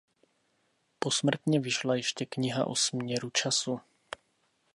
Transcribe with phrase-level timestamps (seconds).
[0.99, 3.79] Posmrtně vyšla ještě kniha o směru času.